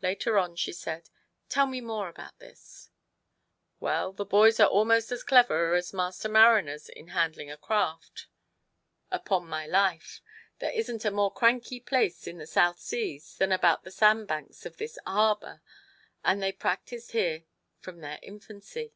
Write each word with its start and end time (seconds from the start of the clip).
Later 0.00 0.38
on 0.38 0.56
she 0.56 0.72
said," 0.72 1.10
Tell 1.50 1.66
me 1.66 1.82
more 1.82 2.08
about 2.08 2.38
this?" 2.38 2.90
Well, 3.80 4.12
the 4.14 4.24
boys 4.24 4.58
are 4.58 4.66
almost 4.66 5.12
as 5.12 5.22
clever 5.22 5.74
as 5.74 5.92
master 5.92 6.30
mariners 6.30 6.88
in 6.88 7.08
handling 7.08 7.50
a 7.50 7.58
craft, 7.58 8.28
upon 9.10 9.46
my 9.46 9.66
130 9.66 9.66
T^O 9.66 9.70
PLEASE 9.70 9.86
HIS 9.92 10.20
WIFE. 10.22 10.22
life. 10.64 10.72
There 10.72 10.80
isn't 10.80 11.04
a 11.04 11.10
more 11.14 11.30
cranky 11.34 11.80
place 11.80 12.26
in 12.26 12.38
the 12.38 12.46
South 12.46 12.78
Seas 12.78 13.36
than 13.36 13.52
about 13.52 13.84
the 13.84 13.90
sandbanks 13.90 14.64
of 14.64 14.78
this 14.78 14.98
harbour, 15.06 15.60
and 16.24 16.42
they've 16.42 16.58
practised 16.58 17.10
here 17.12 17.44
from 17.78 18.00
their 18.00 18.18
infancy. 18.22 18.94